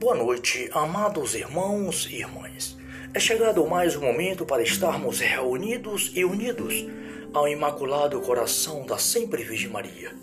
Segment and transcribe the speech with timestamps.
[0.00, 2.74] Boa noite, amados irmãos e irmãs.
[3.12, 6.86] É chegado mais um momento para estarmos reunidos e unidos
[7.34, 10.16] ao Imaculado Coração da Sempre Virgem Maria,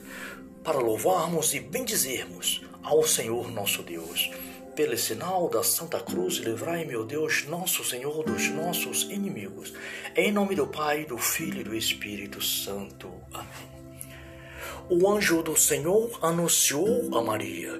[0.63, 4.31] para louvarmos e bendizermos ao Senhor nosso Deus.
[4.75, 9.75] Pelo sinal da Santa Cruz, livrai, meu Deus, nosso Senhor, dos nossos inimigos.
[10.15, 13.13] Em nome do Pai, do Filho e do Espírito Santo.
[13.31, 13.77] Amém.
[14.89, 17.79] O anjo do Senhor anunciou a Maria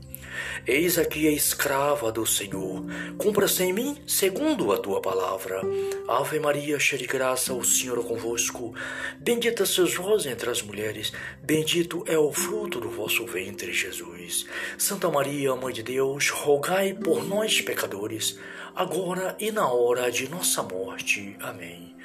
[0.67, 2.85] Eis aqui a escrava do Senhor.
[3.17, 5.61] Cumpra-se em mim segundo a tua palavra.
[6.07, 8.73] Ave Maria, cheia de graça, o Senhor é convosco.
[9.19, 14.45] Bendita sois vós entre as mulheres, bendito é o fruto do vosso ventre, Jesus.
[14.77, 18.37] Santa Maria, Mãe de Deus, rogai por nós, pecadores,
[18.75, 21.35] agora e na hora de nossa morte.
[21.39, 21.95] Amém.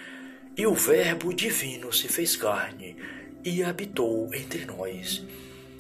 [0.57, 2.97] E o Verbo divino se fez carne
[3.45, 5.25] e habitou entre nós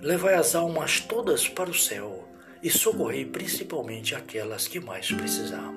[0.00, 2.28] levai as almas todas para o céu
[2.62, 5.72] e socorrei principalmente aquelas que mais precisar.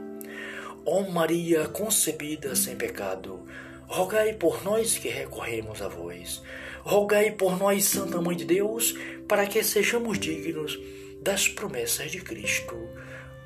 [0.85, 3.45] Ó Maria concebida sem pecado,
[3.87, 6.41] rogai por nós que recorremos a vós.
[6.83, 8.95] Rogai por nós, Santa Mãe de Deus,
[9.27, 10.79] para que sejamos dignos
[11.21, 12.75] das promessas de Cristo.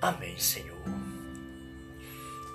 [0.02, 0.76] Amém, Senhor.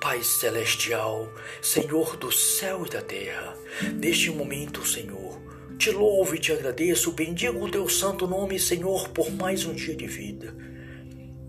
[0.01, 1.31] Pai celestial,
[1.61, 3.55] Senhor do céu e da terra,
[3.93, 5.39] neste momento, Senhor,
[5.81, 9.97] te louvo e te agradeço, bendigo o teu santo nome, Senhor, por mais um dia
[9.97, 10.55] de vida,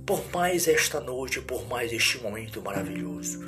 [0.06, 3.44] por mais esta noite, por mais este momento maravilhoso.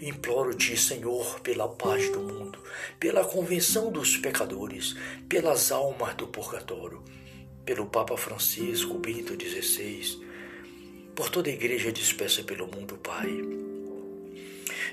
[0.00, 2.62] Imploro-te, Senhor, pela paz do mundo,
[3.00, 4.94] pela convenção dos pecadores,
[5.28, 7.02] pelas almas do purgatório,
[7.64, 10.24] pelo Papa Francisco Bento XVI,
[11.12, 13.69] por toda a igreja dispersa pelo mundo, Pai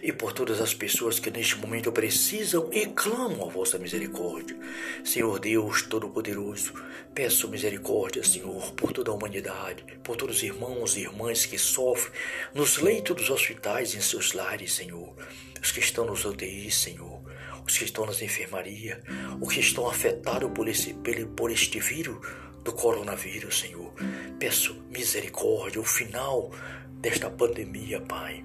[0.02, 4.58] e por todas as pessoas que neste momento precisam e clamam a vossa misericórdia.
[5.04, 6.74] Senhor Deus Todo-Poderoso,
[7.14, 12.14] peço misericórdia, Senhor, por toda a humanidade, por todos os irmãos e irmãs que sofrem
[12.54, 15.14] nos leitos dos hospitais e em seus lares, Senhor,
[15.62, 17.22] os que estão nos UTIs, Senhor,
[17.66, 19.00] os que estão nas enfermarias,
[19.42, 20.96] os que estão afetados por, esse,
[21.36, 22.18] por este vírus
[22.64, 23.94] do coronavírus, Senhor.
[24.40, 26.52] Peço misericórdia, o final
[27.00, 28.44] desta pandemia, Pai.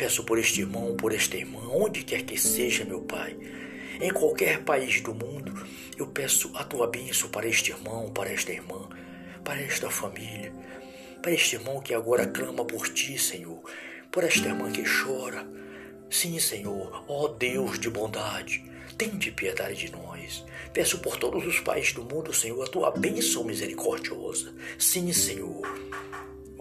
[0.00, 3.36] Peço por este irmão, por esta irmã, onde quer que seja, meu Pai.
[4.00, 5.52] Em qualquer país do mundo,
[5.94, 8.88] eu peço a tua bênção para este irmão, para esta irmã,
[9.44, 10.54] para esta família,
[11.20, 13.60] para este irmão que agora clama por ti, Senhor,
[14.10, 15.46] por esta irmã que chora.
[16.08, 18.64] Sim, Senhor, ó Deus de bondade,
[18.96, 20.46] tende piedade de nós.
[20.72, 24.54] Peço por todos os países do mundo, Senhor, a tua bênção misericordiosa.
[24.78, 25.60] Sim, Senhor.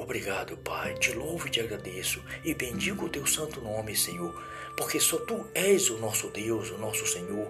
[0.10, 0.96] Obrigado, Pai.
[0.96, 4.34] Te louvo e te agradeço e bendigo o teu santo nome, Senhor,
[4.76, 7.48] porque só tu és o nosso Deus, o nosso Senhor,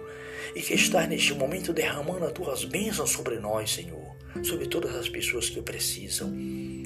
[0.54, 5.08] e que estás neste momento derramando as tuas bênçãos sobre nós, Senhor, sobre todas as
[5.08, 6.28] pessoas que precisam.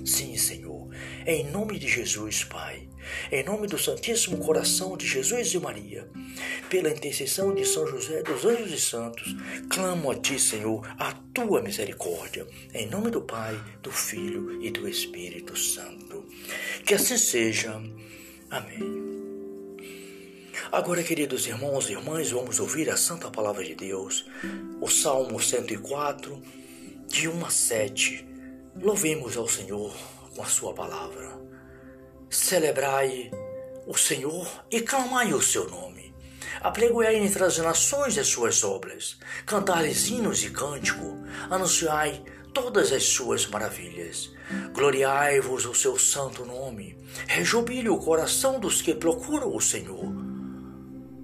[0.05, 0.84] Sim, Senhor,
[1.27, 2.89] em nome de Jesus, Pai,
[3.31, 6.09] em nome do Santíssimo Coração de Jesus e Maria,
[6.69, 9.35] pela intercessão de São José dos Anjos e Santos,
[9.69, 14.89] clamo a Ti, Senhor, a Tua misericórdia, em nome do Pai, do Filho e do
[14.89, 16.25] Espírito Santo.
[16.85, 17.81] Que assim seja.
[18.51, 19.05] Amém.
[20.71, 24.25] Agora, queridos irmãos e irmãs, vamos ouvir a Santa Palavra de Deus,
[24.81, 26.41] o Salmo 104,
[27.07, 28.27] de 1 a 7.
[28.81, 29.95] Louvemos ao Senhor
[30.35, 31.39] com a Sua palavra.
[32.29, 33.31] Celebrai
[33.87, 36.15] o Senhor e clamai o seu nome.
[36.61, 41.19] Apregoai entre as nações as suas obras, cantai-lhes hinos e cântico,
[41.51, 42.23] anunciai
[42.55, 44.33] todas as suas maravilhas.
[44.73, 46.97] Gloriai-vos o seu santo nome,
[47.27, 50.13] rejubile o coração dos que procuram o Senhor.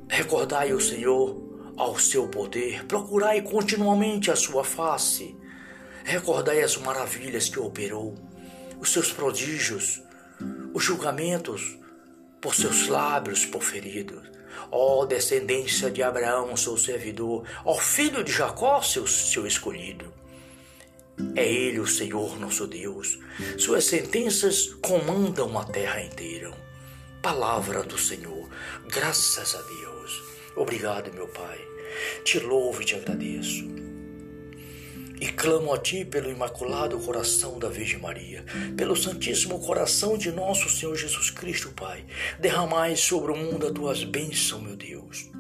[0.09, 5.37] Recordai o Senhor ao seu poder, procurai continuamente a sua face.
[6.05, 8.15] Recordai as maravilhas que operou,
[8.81, 10.03] os seus prodígios,
[10.73, 11.79] os julgamentos
[12.41, 14.31] por seus lábios proferidos.
[14.73, 20.13] Ó descendência de Abraão, seu servidor, ó filho de Jacó, seu, seu escolhido.
[21.37, 23.19] É Ele o Senhor nosso Deus.
[23.59, 26.51] Suas sentenças comandam a terra inteira.
[27.23, 28.49] Palavra do Senhor.
[28.89, 30.23] Graças a Deus.
[30.57, 31.59] Obrigado, meu Pai.
[32.25, 33.80] Te louvo e te agradeço.
[35.41, 38.45] Clamo a Ti pelo Imaculado Coração da Virgem Maria,
[38.77, 42.05] pelo Santíssimo Coração de nosso Senhor Jesus Cristo, Pai.
[42.39, 45.31] Derramai sobre o mundo as Tuas bênçãos, meu Deus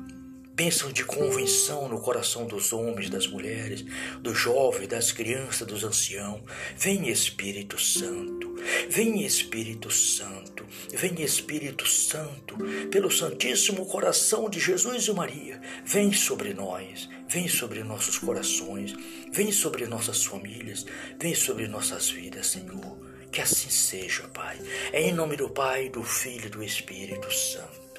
[0.61, 3.83] bênção de convenção no coração dos homens, das mulheres,
[4.21, 6.43] dos jovens, das crianças, dos anciãos.
[6.77, 8.57] Vem Espírito Santo,
[8.91, 12.59] vem Espírito Santo, vem Espírito Santo,
[12.91, 18.95] pelo Santíssimo Coração de Jesus e Maria, vem sobre nós, vem sobre nossos corações,
[19.33, 20.85] vem sobre nossas famílias,
[21.19, 22.99] vem sobre nossas vidas, Senhor.
[23.33, 24.59] Que assim seja, Pai.
[24.93, 27.90] É em nome do Pai, do Filho e do Espírito Santo.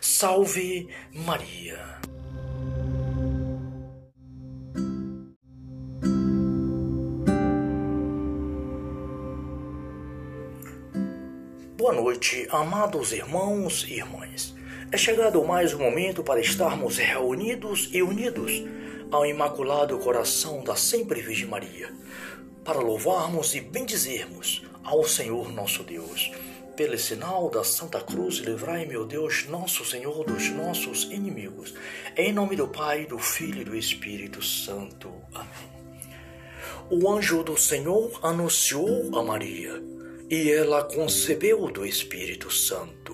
[0.00, 1.98] Salve Maria!
[11.76, 14.54] Boa noite, amados irmãos e irmãs.
[14.92, 18.52] É chegado mais um momento para estarmos reunidos e unidos
[19.10, 21.92] ao Imaculado Coração da Sempre Virgem Maria,
[22.64, 26.30] para louvarmos e bendizermos ao Senhor nosso Deus
[26.78, 31.74] pelo sinal da Santa Cruz, livrai, meu Deus, nosso Senhor, dos nossos inimigos.
[32.16, 35.12] Em nome do Pai, do Filho e do Espírito Santo.
[35.34, 35.48] Amém.
[36.88, 39.82] O anjo do Senhor anunciou a Maria,
[40.30, 42.97] e ela concebeu do Espírito Santo.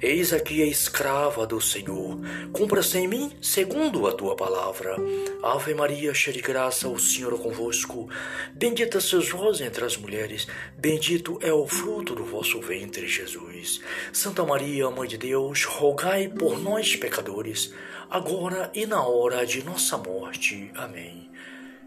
[0.00, 2.18] Eis aqui a escrava do Senhor,
[2.52, 4.96] cumpra-se em mim segundo a tua palavra.
[5.42, 8.08] Ave Maria, cheia de graça, o Senhor é convosco.
[8.52, 10.46] Bendita sois vós entre as mulheres,
[10.76, 13.80] bendito é o fruto do vosso ventre, Jesus.
[14.12, 17.72] Santa Maria, Mãe de Deus, rogai por nós, pecadores,
[18.10, 20.70] agora e na hora de nossa morte.
[20.74, 21.30] Amém.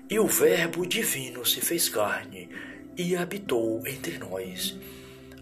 [0.10, 2.50] E o Verbo divino se fez carne
[2.98, 4.76] e habitou entre nós.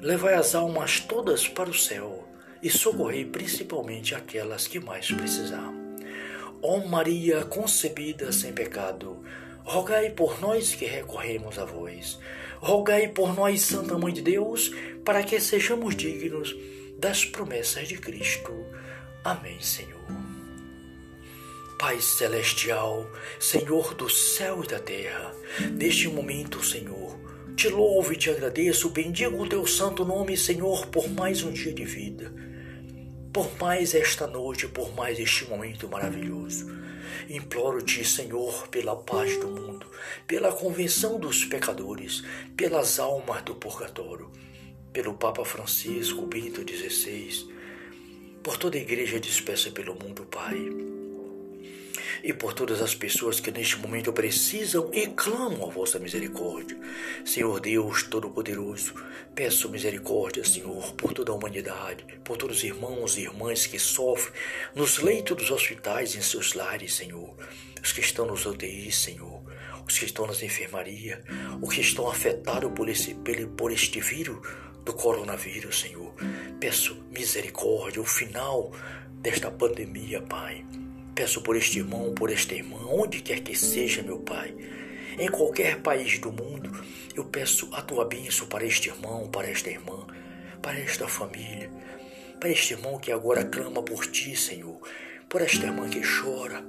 [0.00, 2.28] levai as almas todas para o céu
[2.62, 5.72] e socorrei principalmente aquelas que mais precisar.
[6.62, 9.22] Ó Maria concebida sem pecado,
[9.64, 12.18] rogai por nós que recorremos a vós.
[12.60, 14.72] Rogai por nós, Santa Mãe de Deus,
[15.04, 16.56] para que sejamos dignos
[16.98, 18.52] das promessas de Cristo.
[19.24, 19.98] Amém, Senhor.
[21.78, 23.08] Pai celestial,
[23.38, 25.32] Senhor do céu e da terra,
[25.70, 27.16] neste momento, Senhor,
[27.58, 31.72] te louvo e te agradeço, bendigo o teu santo nome, Senhor, por mais um dia
[31.72, 32.32] de vida,
[33.32, 36.70] por mais esta noite, por mais este momento maravilhoso.
[37.28, 39.90] Imploro-te, Senhor, pela paz do mundo,
[40.24, 42.22] pela convenção dos pecadores,
[42.56, 44.30] pelas almas do purgatório,
[44.92, 47.52] pelo Papa Francisco Bento XVI,
[48.40, 50.97] por toda a igreja dispersa pelo mundo, Pai
[52.22, 56.78] e por todas as pessoas que neste momento precisam e clamam a vossa misericórdia.
[57.24, 58.94] Senhor Deus Todo-Poderoso,
[59.34, 64.32] peço misericórdia, Senhor, por toda a humanidade, por todos os irmãos e irmãs que sofrem
[64.74, 67.34] nos leitos dos hospitais e em seus lares, Senhor,
[67.82, 69.42] os que estão nos UTIs, Senhor,
[69.86, 71.20] os que estão nas enfermarias,
[71.62, 73.14] os que estão afetados por, esse,
[73.56, 74.38] por este vírus
[74.84, 76.14] do coronavírus, Senhor.
[76.58, 78.72] Peço misericórdia, o final
[79.20, 80.64] desta pandemia, Pai.
[81.18, 84.54] Peço por este irmão, por esta irmã, onde quer que seja, meu Pai.
[85.18, 86.70] Em qualquer país do mundo,
[87.12, 90.06] eu peço a tua bênção para este irmão, para esta irmã,
[90.62, 91.72] para esta família,
[92.38, 94.80] para este irmão que agora clama por ti, Senhor,
[95.28, 96.64] por esta irmã que chora.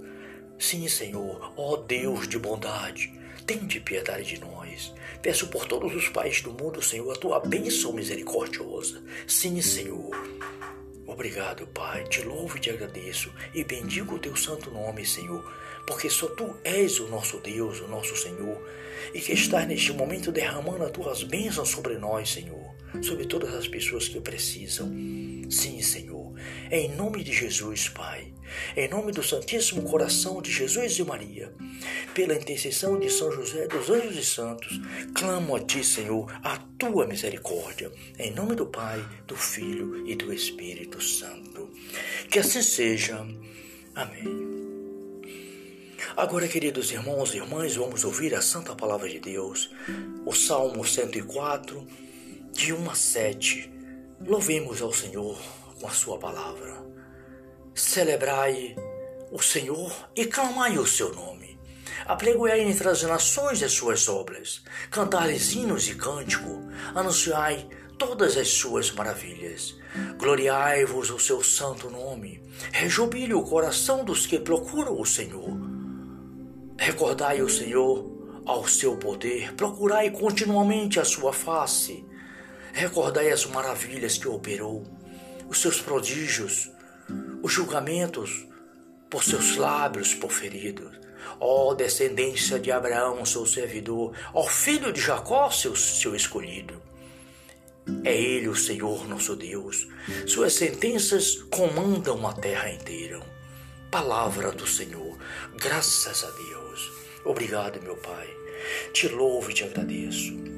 [0.58, 3.14] Sim, Senhor, ó Deus de bondade,
[3.46, 4.92] tende piedade de nós.
[5.22, 9.00] Peço por todos os países do mundo, Senhor, a tua bênção misericordiosa.
[9.28, 10.10] Sim, Senhor.
[11.20, 15.44] Obrigado, Pai, te louvo e te agradeço e bendigo o teu santo nome, Senhor,
[15.86, 18.58] porque só tu és o nosso Deus, o nosso Senhor,
[19.14, 23.68] e que estás neste momento derramando as tuas bênçãos sobre nós, Senhor, sobre todas as
[23.68, 24.90] pessoas que precisam.
[25.50, 26.34] Sim, Senhor.
[26.70, 28.32] Em nome de Jesus, Pai.
[28.78, 31.54] Em nome do Santíssimo Coração de Jesus e Maria,
[32.14, 34.80] pela intercessão de São José dos Anjos e Santos,
[35.14, 37.92] clamo a Ti, Senhor, a Tua misericórdia.
[38.18, 41.70] Em nome do Pai, do Filho e do Espírito Santo.
[42.30, 43.26] Que assim seja.
[43.96, 44.50] Amém.
[46.16, 49.70] Agora, queridos irmãos e irmãs, vamos ouvir a Santa Palavra de Deus,
[50.26, 51.88] o Salmo 104,
[52.52, 53.79] de 1 a 7.
[54.26, 55.38] Louvemos ao Senhor
[55.80, 56.84] com a Sua palavra.
[57.74, 58.76] Celebrai
[59.32, 61.58] o Senhor e clamai o seu nome.
[62.06, 68.92] Apregoai entre as nações as suas obras, cantai-lhes hinos e cântico, anunciai todas as suas
[68.92, 69.78] maravilhas.
[70.18, 72.44] Gloriai-vos o seu santo nome.
[72.74, 75.58] Rejubile o coração dos que procuram o Senhor.
[76.78, 82.09] Recordai o Senhor ao seu poder, procurai continuamente a sua face.
[82.74, 84.86] Recordai as maravilhas que operou,
[85.48, 86.70] os seus prodígios,
[87.42, 88.48] os julgamentos
[89.10, 91.00] por seus lábios proferidos.
[91.40, 96.82] Ó descendência de Abraão, seu servidor, ó filho de Jacó, seu, seu escolhido.
[98.04, 99.88] É Ele o Senhor nosso Deus.
[100.28, 103.20] Suas sentenças comandam a terra inteira.
[103.90, 105.18] Palavra do Senhor.
[105.56, 106.92] Graças a Deus.
[107.26, 108.28] Obrigado, meu Pai.
[108.94, 110.49] Te louvo e te agradeço.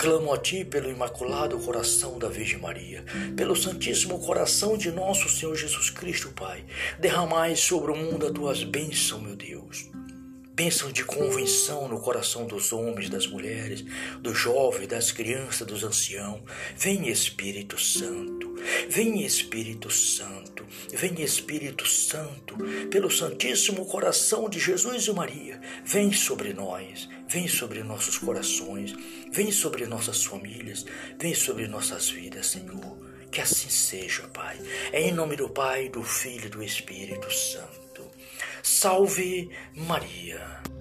[0.00, 3.04] Clamo a Ti pelo Imaculado Coração da Virgem Maria,
[3.36, 6.64] pelo Santíssimo Coração de nosso Senhor Jesus Cristo, Pai.
[6.98, 9.90] Derramai sobre o mundo as Tuas bênçãos, meu Deus.
[10.60, 13.82] Bênção de convenção no coração dos homens, das mulheres,
[14.20, 16.42] dos jovens, das crianças, dos anciãos.
[16.76, 18.56] Vem Espírito Santo,
[18.90, 22.58] vem Espírito Santo, vem Espírito Santo,
[22.90, 25.58] pelo Santíssimo Coração de Jesus e Maria.
[25.82, 28.94] Vem sobre nós, vem sobre nossos corações,
[29.32, 30.84] vem sobre nossas famílias,
[31.18, 32.98] vem sobre nossas vidas, Senhor.
[33.32, 34.58] Que assim seja, Pai.
[34.92, 37.89] É em nome do Pai, do Filho e do Espírito Santo.
[38.80, 40.79] Salve Maria!